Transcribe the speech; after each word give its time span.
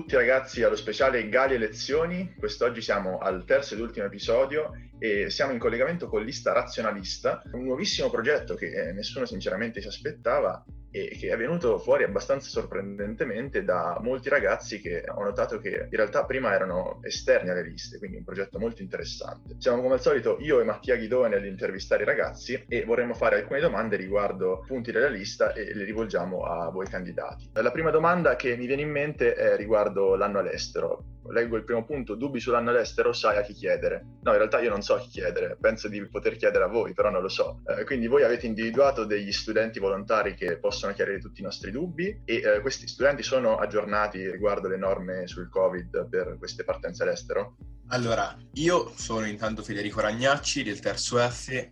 tutti 0.00 0.14
ragazzi 0.14 0.62
allo 0.62 0.76
speciale 0.76 1.28
Gali 1.28 1.54
Elezioni. 1.54 2.32
Quest'oggi 2.38 2.80
siamo 2.80 3.18
al 3.18 3.44
terzo 3.44 3.74
ed 3.74 3.80
ultimo 3.80 4.06
episodio 4.06 4.72
e 5.00 5.30
siamo 5.30 5.52
in 5.52 5.58
collegamento 5.58 6.06
con 6.08 6.22
Lista 6.22 6.52
Razionalista, 6.52 7.42
un 7.52 7.64
nuovissimo 7.64 8.10
progetto 8.10 8.54
che 8.54 8.70
eh, 8.70 8.92
nessuno 8.92 9.24
sinceramente 9.24 9.80
si 9.80 9.88
aspettava 9.88 10.62
e 10.92 11.16
che 11.18 11.30
è 11.30 11.36
venuto 11.36 11.78
fuori 11.78 12.02
abbastanza 12.02 12.48
sorprendentemente 12.48 13.62
da 13.62 13.98
molti 14.02 14.28
ragazzi 14.28 14.80
che 14.80 15.04
ho 15.06 15.22
notato 15.22 15.58
che 15.58 15.86
in 15.88 15.96
realtà 15.96 16.24
prima 16.24 16.52
erano 16.52 16.98
esterni 17.02 17.50
alle 17.50 17.62
liste, 17.62 17.98
quindi 17.98 18.16
un 18.16 18.24
progetto 18.24 18.58
molto 18.58 18.82
interessante. 18.82 19.54
Siamo 19.58 19.80
come 19.82 19.94
al 19.94 20.00
solito 20.00 20.36
io 20.40 20.60
e 20.60 20.64
Mattia 20.64 20.96
Ghidone 20.96 21.36
ad 21.36 21.44
intervistare 21.44 22.02
i 22.02 22.06
ragazzi 22.06 22.64
e 22.68 22.84
vorremmo 22.84 23.14
fare 23.14 23.36
alcune 23.36 23.60
domande 23.60 23.96
riguardo 23.96 24.64
punti 24.66 24.90
della 24.90 25.08
lista 25.08 25.52
e 25.52 25.72
le 25.74 25.84
rivolgiamo 25.84 26.42
a 26.42 26.70
voi 26.70 26.86
candidati. 26.86 27.48
La 27.52 27.70
prima 27.70 27.90
domanda 27.90 28.36
che 28.36 28.56
mi 28.56 28.66
viene 28.66 28.82
in 28.82 28.90
mente 28.90 29.34
è 29.34 29.56
riguardo 29.56 30.16
l'anno 30.16 30.40
all'estero 30.40 31.04
leggo 31.28 31.56
il 31.56 31.64
primo 31.64 31.84
punto, 31.84 32.14
dubbi 32.14 32.40
sull'anno 32.40 32.70
all'estero, 32.70 33.12
sai 33.12 33.36
a 33.36 33.42
chi 33.42 33.52
chiedere. 33.52 34.04
No, 34.22 34.32
in 34.32 34.38
realtà 34.38 34.60
io 34.60 34.70
non 34.70 34.82
so 34.82 34.94
a 34.94 35.00
chi 35.00 35.08
chiedere, 35.08 35.56
penso 35.60 35.88
di 35.88 36.06
poter 36.08 36.36
chiedere 36.36 36.64
a 36.64 36.68
voi, 36.68 36.92
però 36.94 37.10
non 37.10 37.22
lo 37.22 37.28
so. 37.28 37.60
Eh, 37.66 37.84
quindi 37.84 38.06
voi 38.06 38.22
avete 38.22 38.46
individuato 38.46 39.04
degli 39.04 39.32
studenti 39.32 39.78
volontari 39.78 40.34
che 40.34 40.58
possono 40.58 40.92
chiarire 40.92 41.18
tutti 41.18 41.40
i 41.40 41.44
nostri 41.44 41.70
dubbi 41.70 42.22
e 42.24 42.34
eh, 42.36 42.60
questi 42.60 42.86
studenti 42.86 43.22
sono 43.22 43.56
aggiornati 43.56 44.30
riguardo 44.30 44.68
le 44.68 44.76
norme 44.76 45.26
sul 45.26 45.48
Covid 45.48 46.08
per 46.08 46.36
queste 46.38 46.64
partenze 46.64 47.02
all'estero? 47.02 47.56
Allora, 47.88 48.36
io 48.54 48.92
sono 48.94 49.26
intanto 49.26 49.62
Federico 49.62 50.00
Ragnacci 50.00 50.62
del 50.62 50.78
terzo 50.78 51.18
F 51.18 51.70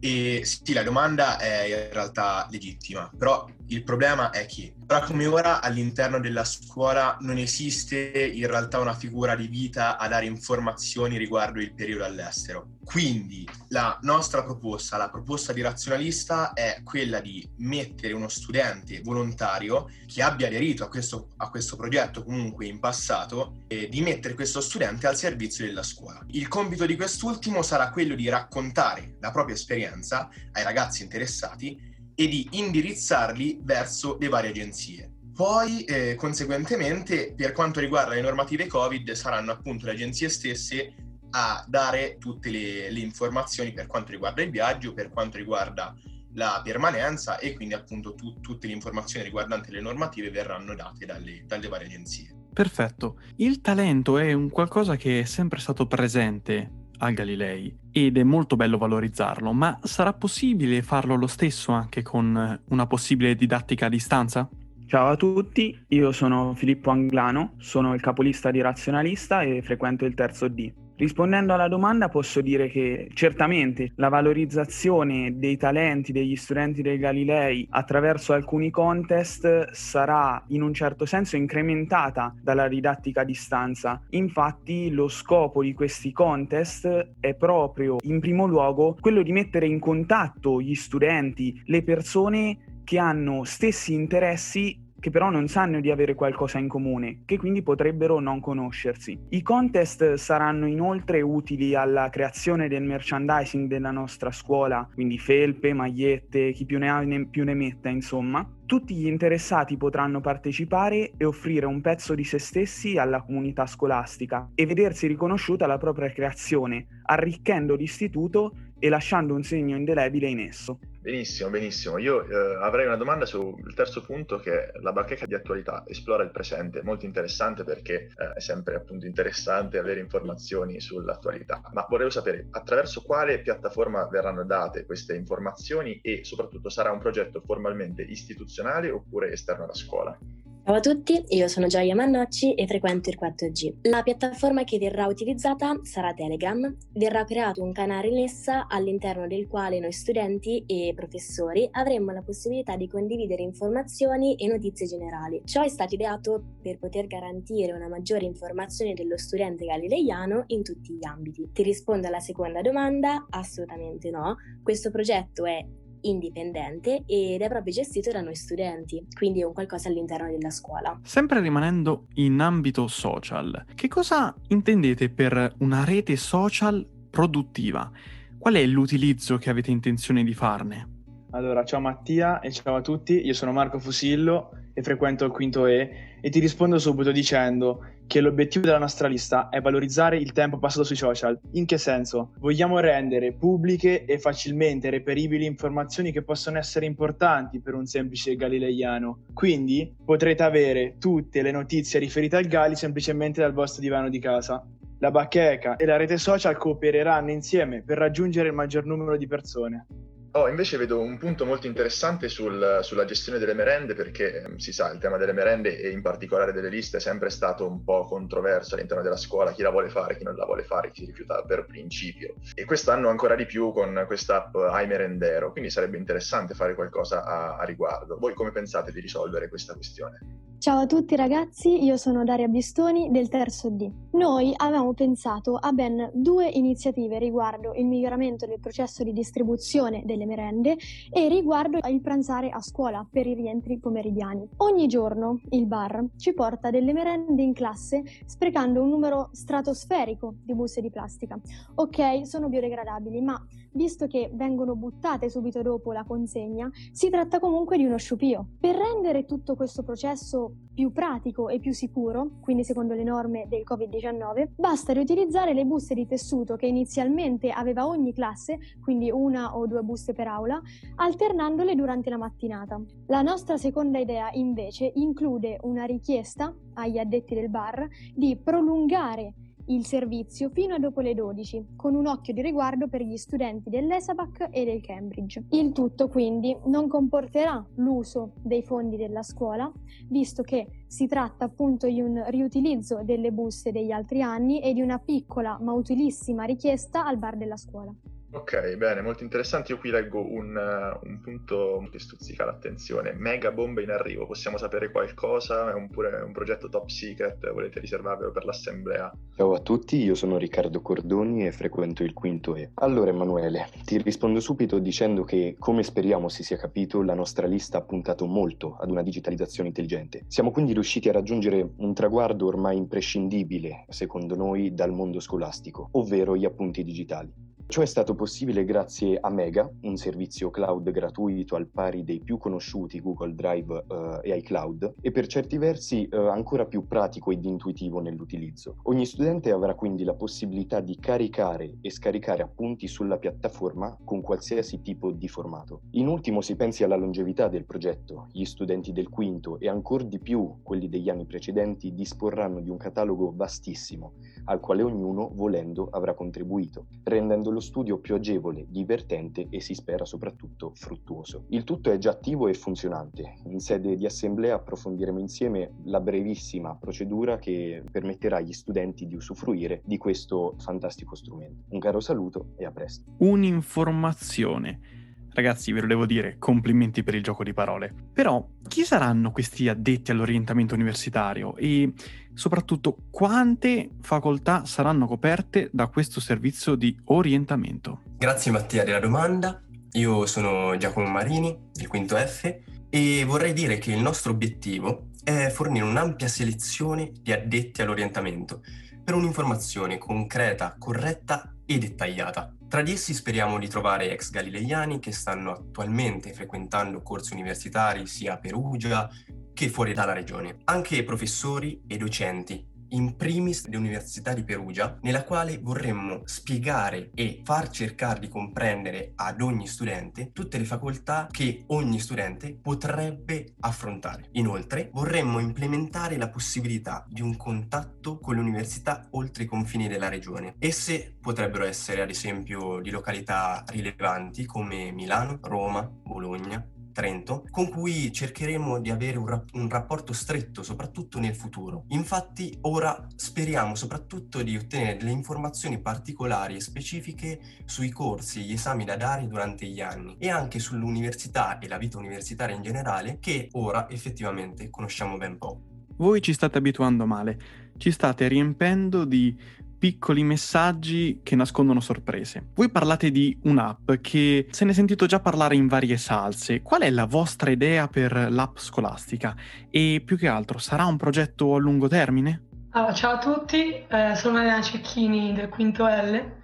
e 0.00 0.42
sì, 0.44 0.72
la 0.72 0.84
domanda 0.84 1.38
è 1.38 1.64
in 1.64 1.92
realtà 1.92 2.46
legittima, 2.50 3.10
però 3.16 3.48
il 3.66 3.82
problema 3.82 4.30
è 4.30 4.46
che 4.46 4.74
ora 4.90 5.04
come 5.04 5.26
ora 5.26 5.60
all'interno 5.60 6.18
della 6.18 6.44
scuola 6.44 7.18
non 7.20 7.36
esiste 7.36 8.10
in 8.34 8.46
realtà 8.46 8.78
una 8.78 8.94
figura 8.94 9.36
di 9.36 9.46
vita 9.46 9.98
a 9.98 10.08
dare 10.08 10.24
informazioni 10.24 11.18
riguardo 11.18 11.60
il 11.60 11.74
periodo 11.74 12.04
all'estero. 12.04 12.76
Quindi 12.84 13.46
la 13.68 13.98
nostra 14.02 14.42
proposta, 14.42 14.96
la 14.96 15.10
proposta 15.10 15.52
di 15.52 15.60
razionalista 15.60 16.54
è 16.54 16.80
quella 16.84 17.20
di 17.20 17.46
mettere 17.56 18.14
uno 18.14 18.28
studente 18.28 19.02
volontario 19.02 19.90
che 20.06 20.22
abbia 20.22 20.46
aderito 20.46 20.84
a 20.84 20.88
questo, 20.88 21.28
a 21.36 21.50
questo 21.50 21.76
progetto 21.76 22.24
comunque 22.24 22.64
in 22.64 22.80
passato, 22.80 23.64
e 23.66 23.90
di 23.90 24.00
mettere 24.00 24.32
questo 24.32 24.62
studente 24.62 25.06
al 25.06 25.16
servizio 25.16 25.66
della 25.66 25.82
scuola. 25.82 26.24
Il 26.28 26.48
compito 26.48 26.86
di 26.86 26.96
quest'ultimo 26.96 27.60
sarà 27.60 27.90
quello 27.90 28.14
di 28.14 28.26
raccontare 28.30 29.16
la 29.20 29.30
propria 29.32 29.54
esperienza 29.54 30.30
ai 30.52 30.62
ragazzi 30.62 31.02
interessati 31.02 31.96
e 32.20 32.26
di 32.26 32.48
indirizzarli 32.50 33.60
verso 33.62 34.16
le 34.18 34.26
varie 34.28 34.50
agenzie. 34.50 35.12
Poi, 35.32 35.84
eh, 35.84 36.16
conseguentemente, 36.16 37.32
per 37.36 37.52
quanto 37.52 37.78
riguarda 37.78 38.14
le 38.14 38.20
normative 38.20 38.66
Covid, 38.66 39.12
saranno 39.12 39.52
appunto 39.52 39.86
le 39.86 39.92
agenzie 39.92 40.28
stesse 40.28 40.94
a 41.30 41.64
dare 41.68 42.16
tutte 42.18 42.50
le, 42.50 42.90
le 42.90 42.98
informazioni 42.98 43.72
per 43.72 43.86
quanto 43.86 44.10
riguarda 44.10 44.42
il 44.42 44.50
viaggio, 44.50 44.94
per 44.94 45.10
quanto 45.10 45.36
riguarda 45.36 45.94
la 46.34 46.60
permanenza 46.64 47.38
e 47.38 47.54
quindi 47.54 47.74
appunto 47.74 48.14
tu, 48.14 48.40
tutte 48.40 48.66
le 48.66 48.72
informazioni 48.72 49.24
riguardanti 49.24 49.70
le 49.70 49.80
normative 49.80 50.30
verranno 50.30 50.74
date 50.74 51.06
dalle, 51.06 51.44
dalle 51.46 51.68
varie 51.68 51.86
agenzie. 51.86 52.34
Perfetto. 52.52 53.20
Il 53.36 53.60
talento 53.60 54.18
è 54.18 54.32
un 54.32 54.50
qualcosa 54.50 54.96
che 54.96 55.20
è 55.20 55.24
sempre 55.24 55.60
stato 55.60 55.86
presente 55.86 56.86
a 56.98 57.10
Galilei 57.12 57.72
ed 58.06 58.16
è 58.16 58.22
molto 58.22 58.56
bello 58.56 58.78
valorizzarlo, 58.78 59.52
ma 59.52 59.78
sarà 59.82 60.12
possibile 60.12 60.82
farlo 60.82 61.16
lo 61.16 61.26
stesso 61.26 61.72
anche 61.72 62.02
con 62.02 62.60
una 62.68 62.86
possibile 62.86 63.34
didattica 63.34 63.86
a 63.86 63.88
distanza? 63.90 64.48
Ciao 64.86 65.08
a 65.08 65.16
tutti, 65.16 65.78
io 65.88 66.12
sono 66.12 66.54
Filippo 66.54 66.90
Anglano, 66.90 67.54
sono 67.58 67.92
il 67.92 68.00
capolista 68.00 68.50
di 68.50 68.62
Razionalista 68.62 69.42
e 69.42 69.60
frequento 69.60 70.06
il 70.06 70.14
terzo 70.14 70.48
D. 70.48 70.72
Rispondendo 70.98 71.54
alla 71.54 71.68
domanda 71.68 72.08
posso 72.08 72.40
dire 72.40 72.68
che 72.68 73.08
certamente 73.14 73.92
la 73.94 74.08
valorizzazione 74.08 75.38
dei 75.38 75.56
talenti 75.56 76.10
degli 76.10 76.34
studenti 76.34 76.82
del 76.82 76.98
Galilei 76.98 77.64
attraverso 77.70 78.32
alcuni 78.32 78.70
contest 78.70 79.70
sarà 79.70 80.42
in 80.48 80.62
un 80.62 80.74
certo 80.74 81.06
senso 81.06 81.36
incrementata 81.36 82.34
dalla 82.42 82.66
didattica 82.66 83.20
a 83.20 83.24
distanza. 83.24 84.02
Infatti 84.10 84.90
lo 84.90 85.06
scopo 85.06 85.62
di 85.62 85.72
questi 85.72 86.10
contest 86.10 87.10
è 87.20 87.34
proprio 87.34 87.98
in 88.02 88.18
primo 88.18 88.46
luogo 88.46 88.96
quello 88.98 89.22
di 89.22 89.30
mettere 89.30 89.66
in 89.66 89.78
contatto 89.78 90.60
gli 90.60 90.74
studenti, 90.74 91.62
le 91.66 91.84
persone 91.84 92.82
che 92.82 92.98
hanno 92.98 93.44
stessi 93.44 93.92
interessi 93.92 94.86
che 95.00 95.10
però 95.10 95.30
non 95.30 95.48
sanno 95.48 95.80
di 95.80 95.90
avere 95.90 96.14
qualcosa 96.14 96.58
in 96.58 96.68
comune, 96.68 97.22
che 97.24 97.38
quindi 97.38 97.62
potrebbero 97.62 98.18
non 98.18 98.40
conoscersi. 98.40 99.18
I 99.30 99.42
contest 99.42 100.14
saranno 100.14 100.66
inoltre 100.66 101.20
utili 101.20 101.74
alla 101.74 102.08
creazione 102.10 102.68
del 102.68 102.82
merchandising 102.82 103.68
della 103.68 103.90
nostra 103.90 104.30
scuola, 104.30 104.88
quindi 104.92 105.18
felpe, 105.18 105.72
magliette, 105.72 106.52
chi 106.52 106.64
più 106.64 106.78
ne 106.78 106.90
ha 106.90 107.00
ne, 107.00 107.26
più 107.26 107.44
ne 107.44 107.54
metta, 107.54 107.88
insomma. 107.88 108.46
Tutti 108.66 108.94
gli 108.94 109.06
interessati 109.06 109.78
potranno 109.78 110.20
partecipare 110.20 111.12
e 111.16 111.24
offrire 111.24 111.64
un 111.64 111.80
pezzo 111.80 112.14
di 112.14 112.24
se 112.24 112.38
stessi 112.38 112.98
alla 112.98 113.22
comunità 113.22 113.66
scolastica 113.66 114.50
e 114.54 114.66
vedersi 114.66 115.06
riconosciuta 115.06 115.66
la 115.66 115.78
propria 115.78 116.10
creazione, 116.10 116.86
arricchendo 117.04 117.74
l'istituto 117.74 118.52
e 118.78 118.88
lasciando 118.90 119.34
un 119.34 119.42
segno 119.42 119.76
indelebile 119.76 120.28
in 120.28 120.40
esso. 120.40 120.80
Benissimo, 121.08 121.48
benissimo. 121.48 121.96
Io 121.96 122.22
eh, 122.22 122.62
avrei 122.62 122.84
una 122.84 122.98
domanda 122.98 123.24
sul 123.24 123.72
terzo 123.74 124.02
punto 124.02 124.38
che 124.40 124.64
è 124.66 124.78
la 124.80 124.92
bacheca 124.92 125.24
di 125.24 125.34
attualità, 125.34 125.82
esplora 125.86 126.22
il 126.22 126.30
presente, 126.30 126.82
molto 126.82 127.06
interessante 127.06 127.64
perché 127.64 128.08
eh, 128.14 128.34
è 128.34 128.40
sempre 128.40 128.74
appunto 128.74 129.06
interessante 129.06 129.78
avere 129.78 130.00
informazioni 130.00 130.82
sull'attualità, 130.82 131.62
ma 131.72 131.86
volevo 131.88 132.10
sapere 132.10 132.48
attraverso 132.50 133.00
quale 133.00 133.40
piattaforma 133.40 134.06
verranno 134.06 134.44
date 134.44 134.84
queste 134.84 135.14
informazioni 135.14 135.98
e 136.02 136.24
soprattutto 136.24 136.68
sarà 136.68 136.90
un 136.90 136.98
progetto 136.98 137.40
formalmente 137.40 138.02
istituzionale 138.02 138.90
oppure 138.90 139.32
esterno 139.32 139.64
alla 139.64 139.74
scuola? 139.74 140.18
Ciao 140.68 140.76
a 140.76 140.80
tutti, 140.80 141.24
io 141.28 141.48
sono 141.48 141.66
Gioia 141.66 141.94
Mannocci 141.94 142.52
e 142.52 142.66
frequento 142.66 143.08
il 143.08 143.16
4G. 143.18 143.88
La 143.88 144.02
piattaforma 144.02 144.64
che 144.64 144.76
verrà 144.76 145.06
utilizzata 145.06 145.80
sarà 145.82 146.12
Telegram. 146.12 146.76
Verrà 146.92 147.24
creato 147.24 147.62
un 147.62 147.72
canale 147.72 148.08
in 148.08 148.18
essa 148.18 148.66
all'interno 148.66 149.26
del 149.26 149.46
quale 149.46 149.80
noi 149.80 149.92
studenti 149.92 150.64
e 150.66 150.92
professori 150.94 151.66
avremo 151.72 152.12
la 152.12 152.20
possibilità 152.20 152.76
di 152.76 152.86
condividere 152.86 153.40
informazioni 153.40 154.34
e 154.34 154.46
notizie 154.46 154.86
generali. 154.86 155.40
Ciò 155.46 155.62
è 155.62 155.68
stato 155.68 155.94
ideato 155.94 156.56
per 156.60 156.78
poter 156.78 157.06
garantire 157.06 157.72
una 157.72 157.88
maggiore 157.88 158.26
informazione 158.26 158.92
dello 158.92 159.16
studente 159.16 159.64
galileiano 159.64 160.44
in 160.48 160.62
tutti 160.62 160.92
gli 160.92 161.06
ambiti. 161.06 161.48
Ti 161.50 161.62
rispondo 161.62 162.08
alla 162.08 162.20
seconda 162.20 162.60
domanda? 162.60 163.24
Assolutamente 163.30 164.10
no. 164.10 164.36
Questo 164.62 164.90
progetto 164.90 165.46
è 165.46 165.64
indipendente 166.02 167.02
ed 167.06 167.40
è 167.40 167.48
proprio 167.48 167.72
gestito 167.72 168.10
da 168.10 168.20
noi 168.20 168.34
studenti, 168.34 169.04
quindi 169.16 169.40
è 169.40 169.44
un 169.44 169.52
qualcosa 169.52 169.88
all'interno 169.88 170.30
della 170.30 170.50
scuola. 170.50 170.98
Sempre 171.02 171.40
rimanendo 171.40 172.06
in 172.14 172.40
ambito 172.40 172.86
social, 172.86 173.64
che 173.74 173.88
cosa 173.88 174.34
intendete 174.48 175.10
per 175.10 175.54
una 175.58 175.84
rete 175.84 176.16
social 176.16 176.86
produttiva? 177.10 177.90
Qual 178.38 178.54
è 178.54 178.64
l'utilizzo 178.66 179.36
che 179.36 179.50
avete 179.50 179.70
intenzione 179.70 180.22
di 180.22 180.34
farne? 180.34 180.96
Allora, 181.30 181.64
ciao 181.64 181.80
Mattia 181.80 182.40
e 182.40 182.50
ciao 182.50 182.76
a 182.76 182.80
tutti, 182.80 183.24
io 183.24 183.34
sono 183.34 183.52
Marco 183.52 183.78
Fusillo 183.78 184.50
e 184.72 184.82
frequento 184.82 185.24
il 185.24 185.30
quinto 185.30 185.66
E 185.66 186.16
e 186.20 186.30
ti 186.30 186.38
rispondo 186.38 186.78
subito 186.78 187.12
dicendo 187.12 187.84
che 188.08 188.22
l'obiettivo 188.22 188.64
della 188.64 188.78
nostra 188.78 189.06
lista 189.06 189.50
è 189.50 189.60
valorizzare 189.60 190.16
il 190.16 190.32
tempo 190.32 190.58
passato 190.58 190.82
sui 190.82 190.96
social. 190.96 191.38
In 191.52 191.66
che 191.66 191.76
senso? 191.76 192.32
Vogliamo 192.38 192.80
rendere 192.80 193.34
pubbliche 193.34 194.06
e 194.06 194.18
facilmente 194.18 194.88
reperibili 194.88 195.44
informazioni 195.44 196.10
che 196.10 196.22
possono 196.22 196.56
essere 196.56 196.86
importanti 196.86 197.60
per 197.60 197.74
un 197.74 197.84
semplice 197.84 198.34
galileiano. 198.34 199.24
Quindi 199.34 199.94
potrete 200.04 200.42
avere 200.42 200.96
tutte 200.98 201.42
le 201.42 201.50
notizie 201.50 202.00
riferite 202.00 202.36
al 202.36 202.46
Gali 202.46 202.74
semplicemente 202.74 203.42
dal 203.42 203.52
vostro 203.52 203.82
divano 203.82 204.08
di 204.08 204.18
casa. 204.18 204.66
La 205.00 205.10
bacheca 205.10 205.76
e 205.76 205.84
la 205.84 205.96
rete 205.96 206.16
social 206.16 206.56
coopereranno 206.56 207.30
insieme 207.30 207.82
per 207.82 207.98
raggiungere 207.98 208.48
il 208.48 208.54
maggior 208.54 208.86
numero 208.86 209.18
di 209.18 209.26
persone. 209.26 209.86
Oh, 210.32 210.46
invece 210.46 210.76
vedo 210.76 211.00
un 211.00 211.16
punto 211.16 211.46
molto 211.46 211.66
interessante 211.66 212.28
sul, 212.28 212.80
sulla 212.82 213.06
gestione 213.06 213.38
delle 213.38 213.54
merende 213.54 213.94
perché 213.94 214.42
ehm, 214.42 214.56
si 214.56 214.72
sa 214.72 214.90
il 214.92 214.98
tema 214.98 215.16
delle 215.16 215.32
merende 215.32 215.80
e 215.80 215.88
in 215.88 216.02
particolare 216.02 216.52
delle 216.52 216.68
liste 216.68 216.98
è 216.98 217.00
sempre 217.00 217.30
stato 217.30 217.66
un 217.66 217.82
po' 217.82 218.04
controverso 218.04 218.74
all'interno 218.74 219.02
della 219.02 219.16
scuola, 219.16 219.52
chi 219.52 219.62
la 219.62 219.70
vuole 219.70 219.88
fare, 219.88 220.18
chi 220.18 220.24
non 220.24 220.36
la 220.36 220.44
vuole 220.44 220.64
fare, 220.64 220.90
chi 220.90 221.00
si 221.00 221.06
rifiuta 221.06 221.42
per 221.44 221.64
principio. 221.64 222.34
E 222.54 222.66
quest'anno 222.66 223.08
ancora 223.08 223.34
di 223.36 223.46
più 223.46 223.72
con 223.72 224.04
questa 224.06 224.44
app 224.44 224.54
iMerendero, 224.82 225.50
quindi 225.50 225.70
sarebbe 225.70 225.96
interessante 225.96 226.52
fare 226.52 226.74
qualcosa 226.74 227.24
a, 227.24 227.56
a 227.56 227.64
riguardo. 227.64 228.18
Voi 228.18 228.34
come 228.34 228.52
pensate 228.52 228.92
di 228.92 229.00
risolvere 229.00 229.48
questa 229.48 229.72
questione? 229.72 230.18
Ciao 230.60 230.80
a 230.80 230.86
tutti 230.86 231.14
ragazzi, 231.14 231.84
io 231.84 231.96
sono 231.96 232.24
Daria 232.24 232.48
Bistoni 232.48 233.12
del 233.12 233.28
terzo 233.28 233.70
D. 233.70 233.88
Noi 234.14 234.52
avevamo 234.56 234.92
pensato 234.92 235.54
a 235.54 235.70
ben 235.70 236.10
due 236.12 236.48
iniziative 236.48 237.20
riguardo 237.20 237.74
il 237.74 237.86
miglioramento 237.86 238.44
del 238.44 238.58
processo 238.58 239.04
di 239.04 239.12
distribuzione 239.12 240.02
delle 240.04 240.26
merende 240.26 240.76
e 241.12 241.28
riguardo 241.28 241.78
il 241.88 242.00
pranzare 242.00 242.48
a 242.50 242.60
scuola 242.60 243.06
per 243.08 243.28
i 243.28 243.34
rientri 243.34 243.78
pomeridiani. 243.78 244.48
Ogni 244.56 244.88
giorno 244.88 245.40
il 245.50 245.66
bar 245.66 246.04
ci 246.16 246.34
porta 246.34 246.70
delle 246.70 246.92
merende 246.92 247.40
in 247.40 247.52
classe 247.52 248.02
sprecando 248.26 248.82
un 248.82 248.88
numero 248.88 249.28
stratosferico 249.30 250.34
di 250.42 250.56
buste 250.56 250.80
di 250.80 250.90
plastica. 250.90 251.38
Ok, 251.76 252.26
sono 252.26 252.48
biodegradabili, 252.48 253.20
ma 253.20 253.40
visto 253.72 254.06
che 254.06 254.30
vengono 254.32 254.74
buttate 254.74 255.28
subito 255.28 255.62
dopo 255.62 255.92
la 255.92 256.04
consegna, 256.04 256.70
si 256.92 257.10
tratta 257.10 257.38
comunque 257.38 257.76
di 257.76 257.84
uno 257.84 257.96
sciupio. 257.96 258.46
Per 258.58 258.74
rendere 258.74 259.24
tutto 259.24 259.54
questo 259.54 259.82
processo 259.82 260.52
più 260.74 260.92
pratico 260.92 261.48
e 261.48 261.58
più 261.58 261.72
sicuro, 261.72 262.38
quindi 262.40 262.64
secondo 262.64 262.94
le 262.94 263.02
norme 263.02 263.46
del 263.48 263.64
Covid-19, 263.68 264.50
basta 264.56 264.92
riutilizzare 264.92 265.52
le 265.52 265.64
buste 265.64 265.94
di 265.94 266.06
tessuto 266.06 266.56
che 266.56 266.66
inizialmente 266.66 267.50
aveva 267.50 267.86
ogni 267.86 268.12
classe, 268.12 268.58
quindi 268.80 269.10
una 269.10 269.56
o 269.56 269.66
due 269.66 269.82
buste 269.82 270.12
per 270.12 270.28
aula, 270.28 270.60
alternandole 270.96 271.74
durante 271.74 272.10
la 272.10 272.16
mattinata. 272.16 272.80
La 273.06 273.22
nostra 273.22 273.56
seconda 273.56 273.98
idea 273.98 274.30
invece 274.32 274.92
include 274.94 275.58
una 275.62 275.84
richiesta 275.84 276.54
agli 276.74 276.98
addetti 276.98 277.34
del 277.34 277.48
bar 277.48 277.88
di 278.14 278.36
prolungare 278.36 279.34
il 279.68 279.84
servizio 279.84 280.50
fino 280.50 280.74
a 280.74 280.78
dopo 280.78 281.00
le 281.00 281.14
12, 281.14 281.74
con 281.76 281.94
un 281.94 282.06
occhio 282.06 282.32
di 282.32 282.42
riguardo 282.42 282.88
per 282.88 283.02
gli 283.02 283.16
studenti 283.16 283.70
dell'ESABAC 283.70 284.48
e 284.50 284.64
del 284.64 284.80
Cambridge. 284.80 285.44
Il 285.50 285.72
tutto 285.72 286.08
quindi 286.08 286.56
non 286.66 286.88
comporterà 286.88 287.64
l'uso 287.76 288.32
dei 288.42 288.62
fondi 288.62 288.96
della 288.96 289.22
scuola, 289.22 289.70
visto 290.08 290.42
che 290.42 290.84
si 290.86 291.06
tratta 291.06 291.44
appunto 291.44 291.86
di 291.86 292.00
un 292.00 292.24
riutilizzo 292.28 293.02
delle 293.02 293.32
buste 293.32 293.72
degli 293.72 293.90
altri 293.90 294.22
anni 294.22 294.60
e 294.60 294.72
di 294.72 294.80
una 294.80 294.98
piccola 294.98 295.58
ma 295.60 295.72
utilissima 295.72 296.44
richiesta 296.44 297.06
al 297.06 297.18
bar 297.18 297.36
della 297.36 297.56
scuola. 297.56 297.94
Ok, 298.30 298.76
bene, 298.76 299.00
molto 299.00 299.22
interessante. 299.22 299.72
Io 299.72 299.78
qui 299.78 299.88
leggo 299.88 300.20
un, 300.20 300.54
uh, 300.54 301.06
un, 301.06 301.20
punto 301.22 301.88
che 301.90 301.98
stuzzica 301.98 302.44
l'attenzione. 302.44 303.14
Mega 303.14 303.50
bombe 303.50 303.82
in 303.82 303.90
arrivo, 303.90 304.26
possiamo 304.26 304.58
sapere 304.58 304.90
qualcosa? 304.90 305.70
È 305.70 305.74
un, 305.74 305.88
pure 305.88 306.20
un 306.20 306.32
progetto 306.32 306.68
top 306.68 306.90
secret, 306.90 307.50
volete 307.50 307.80
riservarvelo 307.80 308.30
per 308.30 308.44
l'assemblea? 308.44 309.10
Ciao 309.34 309.54
a 309.54 309.60
tutti, 309.60 310.02
io 310.02 310.14
sono 310.14 310.36
Riccardo 310.36 310.82
Cordoni 310.82 311.46
e 311.46 311.52
frequento 311.52 312.02
il 312.02 312.12
quinto 312.12 312.54
E. 312.54 312.72
Allora 312.74 313.08
Emanuele, 313.08 313.70
ti 313.84 313.96
rispondo 313.96 314.40
subito 314.40 314.78
dicendo 314.78 315.24
che, 315.24 315.56
come 315.58 315.82
speriamo 315.82 316.28
si 316.28 316.42
sia 316.42 316.58
capito, 316.58 317.00
la 317.02 317.14
nostra 317.14 317.46
lista 317.46 317.78
ha 317.78 317.82
puntato 317.82 318.26
molto 318.26 318.76
ad 318.78 318.90
una 318.90 319.02
digitalizzazione 319.02 319.70
intelligente. 319.70 320.24
Siamo 320.28 320.50
quindi 320.50 320.74
riusciti 320.74 321.08
a 321.08 321.12
raggiungere 321.12 321.66
un 321.76 321.94
traguardo 321.94 322.46
ormai 322.46 322.76
imprescindibile, 322.76 323.86
secondo 323.88 324.36
noi, 324.36 324.74
dal 324.74 324.92
mondo 324.92 325.18
scolastico, 325.18 325.88
ovvero 325.92 326.36
gli 326.36 326.44
appunti 326.44 326.84
digitali. 326.84 327.47
Ciò 327.70 327.82
è 327.82 327.86
stato 327.86 328.14
possibile 328.14 328.64
grazie 328.64 329.18
a 329.20 329.28
Mega, 329.28 329.70
un 329.82 329.98
servizio 329.98 330.48
cloud 330.48 330.90
gratuito 330.90 331.54
al 331.54 331.66
pari 331.66 332.02
dei 332.02 332.18
più 332.18 332.38
conosciuti 332.38 332.98
Google 332.98 333.34
Drive 333.34 333.84
uh, 333.86 334.20
e 334.22 334.34
iCloud, 334.38 334.94
e 335.02 335.10
per 335.10 335.26
certi 335.26 335.58
versi 335.58 336.08
uh, 336.10 336.16
ancora 336.16 336.64
più 336.64 336.86
pratico 336.86 337.30
ed 337.30 337.44
intuitivo 337.44 338.00
nell'utilizzo. 338.00 338.76
Ogni 338.84 339.04
studente 339.04 339.50
avrà 339.50 339.74
quindi 339.74 340.04
la 340.04 340.14
possibilità 340.14 340.80
di 340.80 340.96
caricare 340.98 341.76
e 341.82 341.90
scaricare 341.90 342.42
appunti 342.42 342.88
sulla 342.88 343.18
piattaforma 343.18 343.94
con 344.02 344.22
qualsiasi 344.22 344.80
tipo 344.80 345.12
di 345.12 345.28
formato. 345.28 345.82
In 345.90 346.06
ultimo 346.06 346.40
si 346.40 346.56
pensi 346.56 346.84
alla 346.84 346.96
longevità 346.96 347.48
del 347.48 347.66
progetto. 347.66 348.28
Gli 348.32 348.46
studenti 348.46 348.92
del 348.92 349.10
quinto 349.10 349.60
e 349.60 349.68
ancora 349.68 350.04
di 350.04 350.18
più 350.20 350.60
quelli 350.62 350.88
degli 350.88 351.10
anni 351.10 351.26
precedenti 351.26 351.92
disporranno 351.92 352.60
di 352.60 352.70
un 352.70 352.78
catalogo 352.78 353.30
vastissimo, 353.36 354.14
al 354.48 354.60
quale 354.60 354.82
ognuno, 354.82 355.30
volendo, 355.34 355.88
avrà 355.90 356.14
contribuito, 356.14 356.86
rendendolo 357.04 357.56
lo 357.56 357.60
studio 357.60 357.98
più 357.98 358.14
agevole, 358.14 358.66
divertente 358.68 359.46
e 359.50 359.60
si 359.60 359.74
spera 359.74 360.04
soprattutto 360.04 360.72
fruttuoso. 360.74 361.44
Il 361.48 361.64
tutto 361.64 361.90
è 361.90 361.98
già 361.98 362.10
attivo 362.10 362.48
e 362.48 362.54
funzionante. 362.54 363.38
In 363.44 363.60
sede 363.60 363.94
di 363.96 364.06
assemblea 364.06 364.54
approfondiremo 364.54 365.18
insieme 365.18 365.72
la 365.84 366.00
brevissima 366.00 366.74
procedura 366.74 367.38
che 367.38 367.82
permetterà 367.90 368.38
agli 368.38 368.52
studenti 368.52 369.06
di 369.06 369.14
usufruire 369.14 369.82
di 369.84 369.98
questo 369.98 370.54
fantastico 370.58 371.14
strumento. 371.14 371.64
Un 371.70 371.78
caro 371.78 372.00
saluto 372.00 372.52
e 372.56 372.64
a 372.64 372.70
presto. 372.70 373.12
Un'informazione. 373.18 374.97
Ragazzi, 375.38 375.70
ve 375.70 375.82
lo 375.82 375.86
devo 375.86 376.04
dire, 376.04 376.34
complimenti 376.40 377.04
per 377.04 377.14
il 377.14 377.22
gioco 377.22 377.44
di 377.44 377.52
parole. 377.52 377.94
Però, 378.12 378.44
chi 378.66 378.82
saranno 378.82 379.30
questi 379.30 379.68
addetti 379.68 380.10
all'orientamento 380.10 380.74
universitario 380.74 381.54
e 381.54 381.92
soprattutto 382.34 383.04
quante 383.08 383.90
facoltà 384.00 384.64
saranno 384.64 385.06
coperte 385.06 385.70
da 385.72 385.86
questo 385.86 386.18
servizio 386.18 386.74
di 386.74 386.98
orientamento? 387.04 388.00
Grazie 388.16 388.50
Mattia 388.50 388.82
della 388.82 388.98
domanda. 388.98 389.62
Io 389.92 390.26
sono 390.26 390.76
Giacomo 390.76 391.06
Marini, 391.06 391.56
del 391.72 391.86
quinto 391.86 392.16
F, 392.16 392.56
e 392.90 393.24
vorrei 393.24 393.52
dire 393.52 393.78
che 393.78 393.92
il 393.92 394.02
nostro 394.02 394.32
obiettivo 394.32 395.10
è 395.22 395.50
fornire 395.50 395.84
un'ampia 395.84 396.26
selezione 396.26 397.12
di 397.22 397.30
addetti 397.30 397.80
all'orientamento 397.80 398.62
per 399.04 399.14
un'informazione 399.14 399.98
concreta, 399.98 400.74
corretta 400.76 401.54
e 401.64 401.78
dettagliata. 401.78 402.57
Tra 402.68 402.82
di 402.82 402.92
essi 402.92 403.14
speriamo 403.14 403.58
di 403.58 403.66
trovare 403.66 404.10
ex 404.10 404.28
galileiani 404.30 404.98
che 404.98 405.10
stanno 405.10 405.52
attualmente 405.52 406.34
frequentando 406.34 407.00
corsi 407.00 407.32
universitari 407.32 408.06
sia 408.06 408.34
a 408.34 408.38
Perugia 408.38 409.08
che 409.54 409.70
fuori 409.70 409.94
dalla 409.94 410.12
regione. 410.12 410.58
Anche 410.64 411.02
professori 411.02 411.82
e 411.86 411.96
docenti 411.96 412.62
in 412.90 413.16
primis 413.16 413.66
l'Università 413.68 414.32
di 414.32 414.44
Perugia, 414.44 414.98
nella 415.02 415.24
quale 415.24 415.58
vorremmo 415.58 416.22
spiegare 416.24 417.10
e 417.14 417.40
far 417.44 417.68
cercare 417.70 418.20
di 418.20 418.28
comprendere 418.28 419.12
ad 419.16 419.40
ogni 419.40 419.66
studente 419.66 420.30
tutte 420.32 420.58
le 420.58 420.64
facoltà 420.64 421.28
che 421.30 421.64
ogni 421.68 421.98
studente 421.98 422.54
potrebbe 422.54 423.54
affrontare. 423.60 424.28
Inoltre 424.32 424.90
vorremmo 424.92 425.38
implementare 425.38 426.16
la 426.16 426.28
possibilità 426.28 427.04
di 427.08 427.22
un 427.22 427.36
contatto 427.36 428.18
con 428.18 428.34
l'università 428.34 429.06
oltre 429.10 429.44
i 429.44 429.46
confini 429.46 429.88
della 429.88 430.08
regione. 430.08 430.54
Esse 430.58 431.16
potrebbero 431.20 431.64
essere 431.64 432.02
ad 432.02 432.10
esempio 432.10 432.80
di 432.80 432.90
località 432.90 433.64
rilevanti 433.68 434.44
come 434.44 434.90
Milano, 434.92 435.38
Roma, 435.42 435.82
Bologna, 435.82 436.64
Trento, 436.98 437.44
con 437.52 437.68
cui 437.68 438.12
cercheremo 438.12 438.80
di 438.80 438.90
avere 438.90 439.18
un, 439.18 439.26
rap- 439.28 439.54
un, 439.54 439.68
rapporto 439.68 440.12
stretto, 440.12 440.64
soprattutto 440.64 441.20
nel 441.20 441.36
futuro. 441.36 441.84
Infatti, 441.90 442.58
ora 442.62 443.06
speriamo 443.14 443.76
soprattutto 443.76 444.42
di 444.42 444.56
ottenere 444.56 444.96
delle 444.96 445.12
informazioni 445.12 445.80
particolari 445.80 446.56
e 446.56 446.60
specifiche 446.60 447.38
sui 447.66 447.90
corsi 447.90 448.40
e 448.40 448.42
gli 448.42 448.52
esami 448.54 448.84
da 448.84 448.96
dare 448.96 449.28
durante 449.28 449.64
gli 449.66 449.80
anni 449.80 450.16
e 450.18 450.28
anche 450.28 450.58
sull'università 450.58 451.60
e 451.60 451.68
la 451.68 451.78
vita 451.78 451.98
universitaria 451.98 452.56
in 452.56 452.62
generale, 452.62 453.18
che 453.20 453.48
ora 453.52 453.88
effettivamente 453.88 454.68
conosciamo 454.68 455.16
ben 455.16 455.38
poco. 455.38 455.60
Voi 455.98 456.20
ci 456.20 456.32
state 456.32 456.58
abituando 456.58 457.06
male, 457.06 457.38
ci 457.76 457.92
state 457.92 458.26
riempendo 458.26 459.04
di 459.04 459.38
piccoli 459.78 460.24
messaggi 460.24 461.20
che 461.22 461.36
nascondono 461.36 461.80
sorprese. 461.80 462.48
Voi 462.54 462.68
parlate 462.68 463.10
di 463.10 463.38
un'app 463.44 463.92
che 464.00 464.46
se 464.50 464.64
ne 464.64 464.72
è 464.72 464.74
sentito 464.74 465.06
già 465.06 465.20
parlare 465.20 465.54
in 465.54 465.68
varie 465.68 465.96
salse. 465.96 466.62
Qual 466.62 466.82
è 466.82 466.90
la 466.90 467.06
vostra 467.06 467.50
idea 467.50 467.86
per 467.86 468.28
l'app 468.30 468.56
scolastica? 468.56 469.36
E 469.70 470.02
più 470.04 470.16
che 470.18 470.26
altro, 470.26 470.58
sarà 470.58 470.84
un 470.84 470.96
progetto 470.96 471.54
a 471.54 471.58
lungo 471.58 471.88
termine? 471.88 472.42
Allora, 472.70 472.92
ciao 472.92 473.12
a 473.12 473.18
tutti, 473.18 473.84
eh, 473.88 474.14
sono 474.14 474.40
Elena 474.40 474.60
Cecchini 474.60 475.32
del 475.32 475.48
Quinto 475.48 475.86
L 475.86 476.36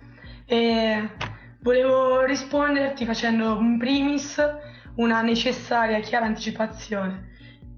e 0.46 1.10
volevo 1.60 2.22
risponderti 2.24 3.04
facendo 3.04 3.58
in 3.60 3.78
primis 3.78 4.42
una 4.96 5.20
necessaria 5.22 5.98
e 5.98 6.00
chiara 6.00 6.26
anticipazione. 6.26 7.32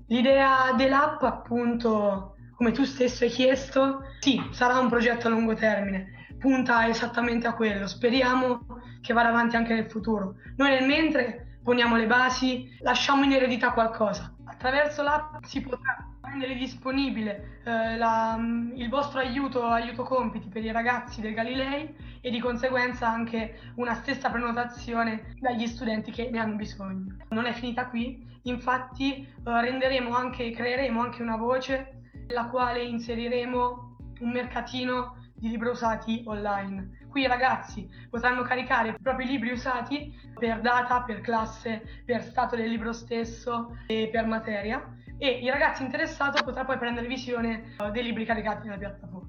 L'idea 0.09 0.73
dell'app 0.77 1.23
appunto 1.23 2.36
come 2.57 2.73
tu 2.73 2.85
stesso 2.85 3.25
hai 3.25 3.31
chiesto, 3.31 4.03
sì, 4.19 4.43
sarà 4.51 4.79
un 4.79 4.89
progetto 4.89 5.27
a 5.27 5.31
lungo 5.31 5.55
termine, 5.55 6.27
punta 6.39 6.89
esattamente 6.89 7.47
a 7.47 7.53
quello, 7.53 7.87
speriamo 7.87 8.81
che 9.03 9.13
vada 9.13 9.29
avanti 9.29 9.57
anche 9.57 9.75
nel 9.75 9.91
futuro. 9.91 10.37
Noi 10.57 10.71
nel 10.71 10.87
mentre 10.87 11.59
poniamo 11.63 11.97
le 11.97 12.07
basi, 12.07 12.75
lasciamo 12.81 13.25
in 13.25 13.33
eredità 13.33 13.73
qualcosa. 13.73 14.35
Attraverso 14.47 15.03
l'app 15.03 15.45
si 15.45 15.61
potrà 15.61 16.09
rendere 16.23 16.55
disponibile 16.55 17.61
eh, 17.65 17.97
la, 17.97 18.39
il 18.75 18.89
vostro 18.89 19.21
aiuto, 19.21 19.65
aiuto 19.65 20.03
compiti 20.05 20.49
per 20.49 20.65
i 20.65 20.73
ragazzi 20.73 21.21
del 21.21 21.35
Galilei 21.35 21.95
e 22.23 22.31
di 22.31 22.41
conseguenza 22.41 23.07
anche 23.07 23.59
una 23.75 23.95
stessa 23.95 24.31
prenotazione 24.31 25.35
dagli 25.41 25.67
studenti 25.67 26.11
che 26.11 26.31
ne 26.31 26.39
hanno 26.39 26.57
bisogno. 26.57 27.17
Non 27.29 27.45
è 27.45 27.53
finita 27.53 27.87
qui, 27.87 28.25
infatti 28.43 29.23
eh, 29.23 29.27
renderemo 29.45 30.15
anche, 30.15 30.51
creeremo 30.53 31.03
anche 31.03 31.23
una 31.23 31.37
voce 31.37 31.97
nella 32.27 32.49
quale 32.49 32.83
inseriremo 32.85 33.97
un 34.21 34.31
mercatino 34.31 35.25
di 35.35 35.49
libri 35.49 35.69
usati 35.69 36.23
online. 36.27 37.07
Qui 37.09 37.23
i 37.23 37.27
ragazzi 37.27 37.89
potranno 38.11 38.43
caricare 38.43 38.91
i 38.91 38.95
propri 39.01 39.27
libri 39.27 39.53
usati 39.53 40.13
per 40.39 40.61
data, 40.61 41.03
per 41.03 41.21
classe, 41.21 41.83
per 42.05 42.23
stato 42.23 42.57
del 42.57 42.69
libro 42.69 42.93
stesso 42.93 43.79
e 43.87 44.09
per 44.11 44.27
materia. 44.27 44.95
e 45.19 45.39
il 45.43 45.51
ragazzo 45.51 45.83
interessato 45.83 46.45
potrà 46.45 46.67
poi 46.67 46.77
prendere 46.77 47.07
visione 47.07 47.75
eh, 47.79 47.91
dei 47.91 48.03
libri 48.03 48.27
caricati 48.27 48.67
nella 48.67 48.77
piattaforma. 48.79 49.27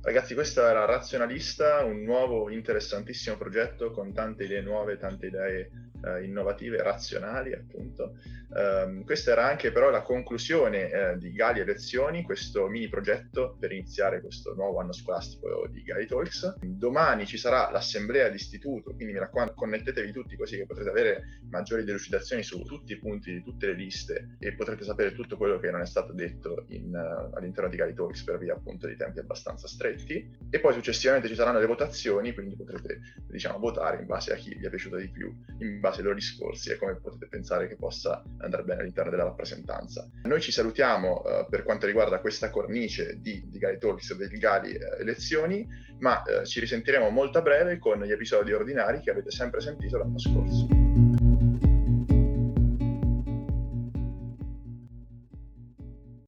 Ragazzi, 0.00 0.34
questo 0.34 0.64
era 0.64 0.86
Razionalista, 0.86 1.84
un 1.84 2.02
nuovo 2.02 2.48
interessantissimo 2.48 3.36
progetto 3.36 3.90
con 3.90 4.14
tante 4.14 4.44
idee 4.44 4.62
nuove, 4.62 4.96
tante 4.96 5.26
idee 5.26 5.85
eh, 6.06 6.24
innovative, 6.24 6.82
razionali 6.82 7.52
appunto. 7.52 8.14
Um, 8.48 9.04
questa 9.04 9.32
era 9.32 9.46
anche 9.48 9.72
però 9.72 9.90
la 9.90 10.02
conclusione 10.02 10.88
eh, 10.88 11.18
di 11.18 11.32
Gali 11.32 11.60
e 11.60 11.64
Lezioni, 11.64 12.22
questo 12.22 12.68
mini 12.68 12.88
progetto 12.88 13.56
per 13.58 13.72
iniziare 13.72 14.20
questo 14.20 14.54
nuovo 14.54 14.78
anno 14.78 14.92
scolastico 14.92 15.66
di 15.68 15.82
Gali 15.82 16.06
Talks. 16.06 16.58
Domani 16.60 17.26
ci 17.26 17.36
sarà 17.36 17.70
l'assemblea 17.70 18.28
d'istituto, 18.28 18.94
quindi 18.94 19.12
mi 19.12 19.18
raccomando 19.18 19.54
connettetevi 19.54 20.12
tutti 20.12 20.36
così 20.36 20.56
che 20.56 20.66
potrete 20.66 20.90
avere 20.90 21.22
maggiori 21.50 21.84
delucidazioni 21.84 22.42
su 22.44 22.62
tutti 22.62 22.92
i 22.92 22.98
punti 22.98 23.32
di 23.32 23.42
tutte 23.42 23.66
le 23.66 23.74
liste 23.74 24.36
e 24.38 24.54
potrete 24.54 24.84
sapere 24.84 25.12
tutto 25.12 25.36
quello 25.36 25.58
che 25.58 25.70
non 25.70 25.80
è 25.80 25.86
stato 25.86 26.12
detto 26.12 26.66
in, 26.68 26.94
uh, 26.94 27.36
all'interno 27.36 27.68
di 27.68 27.76
Gali 27.76 27.94
Talks 27.94 28.22
per 28.22 28.38
via 28.38 28.54
appunto 28.54 28.86
di 28.86 28.96
tempi 28.96 29.18
abbastanza 29.18 29.66
stretti. 29.66 30.34
E 30.48 30.60
poi 30.60 30.72
successivamente 30.72 31.28
ci 31.28 31.34
saranno 31.34 31.58
le 31.58 31.66
votazioni, 31.66 32.32
quindi 32.32 32.54
potrete 32.54 33.00
diciamo 33.28 33.58
votare 33.58 33.98
in 34.00 34.06
base 34.06 34.32
a 34.32 34.36
chi 34.36 34.54
vi 34.54 34.66
è 34.66 34.70
piaciuto 34.70 34.96
di 34.96 35.08
più, 35.08 35.34
in 35.58 35.80
base 35.80 35.95
ai 35.98 36.04
loro 36.04 36.16
discorsi 36.16 36.70
e 36.70 36.76
come 36.76 36.96
potete 36.96 37.26
pensare 37.28 37.68
che 37.68 37.76
possa 37.76 38.22
andare 38.38 38.62
bene 38.64 38.80
all'interno 38.80 39.10
della 39.10 39.24
rappresentanza. 39.24 40.08
Noi 40.24 40.40
ci 40.40 40.52
salutiamo 40.52 41.22
uh, 41.22 41.48
per 41.48 41.62
quanto 41.62 41.86
riguarda 41.86 42.20
questa 42.20 42.50
cornice 42.50 43.18
di, 43.20 43.42
di 43.46 43.58
Gali 43.58 43.78
Talks 43.78 44.10
e 44.10 44.16
del 44.16 44.38
Gali 44.38 44.74
uh, 44.74 45.00
Elezioni, 45.00 45.66
ma 45.98 46.22
uh, 46.24 46.44
ci 46.44 46.60
risentiremo 46.60 47.08
molto 47.10 47.38
a 47.38 47.42
breve 47.42 47.78
con 47.78 48.02
gli 48.02 48.12
episodi 48.12 48.52
ordinari 48.52 49.00
che 49.00 49.10
avete 49.10 49.30
sempre 49.30 49.60
sentito 49.60 49.98
l'anno 49.98 50.18
scorso. 50.18 50.85